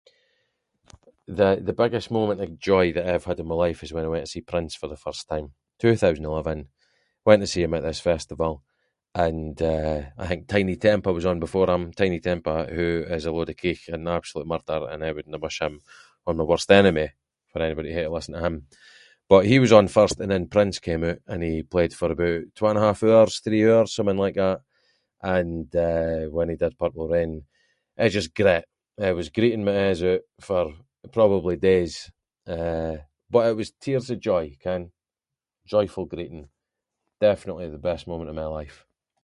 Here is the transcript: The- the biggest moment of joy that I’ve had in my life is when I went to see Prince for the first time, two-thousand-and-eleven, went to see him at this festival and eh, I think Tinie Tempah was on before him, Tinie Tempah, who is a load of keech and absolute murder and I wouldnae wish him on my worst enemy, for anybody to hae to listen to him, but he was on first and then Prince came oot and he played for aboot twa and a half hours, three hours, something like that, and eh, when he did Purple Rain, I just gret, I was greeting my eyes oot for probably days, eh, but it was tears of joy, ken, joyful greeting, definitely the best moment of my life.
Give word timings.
The- 1.39 1.61
the 1.67 1.73
biggest 1.81 2.09
moment 2.17 2.39
of 2.43 2.49
joy 2.69 2.85
that 2.95 3.07
I’ve 3.11 3.25
had 3.29 3.39
in 3.41 3.47
my 3.51 3.55
life 3.65 3.79
is 3.85 3.93
when 3.93 4.05
I 4.05 4.09
went 4.13 4.25
to 4.25 4.31
see 4.33 4.51
Prince 4.51 4.73
for 4.77 4.87
the 4.89 5.03
first 5.05 5.23
time, 5.31 5.47
two-thousand-and-eleven, 5.83 6.59
went 7.27 7.41
to 7.41 7.47
see 7.51 7.63
him 7.65 7.75
at 7.77 7.83
this 7.87 7.99
festival 8.11 8.53
and 9.27 9.55
eh, 9.75 9.99
I 10.17 10.25
think 10.29 10.41
Tinie 10.51 10.77
Tempah 10.83 11.13
was 11.17 11.25
on 11.31 11.41
before 11.45 11.69
him, 11.73 11.83
Tinie 11.97 12.21
Tempah, 12.25 12.61
who 12.75 12.89
is 13.15 13.23
a 13.25 13.31
load 13.35 13.49
of 13.51 13.57
keech 13.61 13.83
and 13.93 14.07
absolute 14.17 14.47
murder 14.51 14.79
and 14.91 14.99
I 15.07 15.11
wouldnae 15.15 15.39
wish 15.45 15.59
him 15.65 15.75
on 16.27 16.37
my 16.39 16.45
worst 16.51 16.69
enemy, 16.79 17.07
for 17.49 17.59
anybody 17.61 17.89
to 17.89 17.93
hae 17.97 18.03
to 18.03 18.09
listen 18.15 18.35
to 18.35 18.39
him, 18.47 18.55
but 19.31 19.43
he 19.51 19.57
was 19.63 19.73
on 19.77 19.89
first 19.97 20.17
and 20.21 20.31
then 20.31 20.47
Prince 20.55 20.77
came 20.87 21.03
oot 21.09 21.19
and 21.31 21.39
he 21.47 21.55
played 21.73 21.93
for 21.97 22.09
aboot 22.13 22.45
twa 22.57 22.69
and 22.71 22.77
a 22.77 22.81
half 22.85 23.01
hours, 23.11 23.33
three 23.39 23.63
hours, 23.71 23.89
something 23.93 24.17
like 24.25 24.35
that, 24.43 24.59
and 25.35 25.61
eh, 25.87 26.19
when 26.35 26.47
he 26.51 26.55
did 26.61 26.77
Purple 26.81 27.07
Rain, 27.13 27.33
I 27.97 28.05
just 28.17 28.29
gret, 28.39 28.65
I 29.07 29.11
was 29.17 29.29
greeting 29.35 29.65
my 29.67 29.77
eyes 29.89 30.01
oot 30.11 30.21
for 30.47 30.61
probably 31.21 31.57
days, 31.69 31.93
eh, 32.55 32.93
but 33.33 33.45
it 33.49 33.57
was 33.59 33.69
tears 33.83 34.07
of 34.13 34.21
joy, 34.29 34.45
ken, 34.65 34.81
joyful 35.73 36.05
greeting, 36.13 36.45
definitely 37.27 37.67
the 37.69 37.77
best 37.89 38.03
moment 38.11 38.29
of 38.31 38.37
my 38.37 38.45
life. 38.61 38.77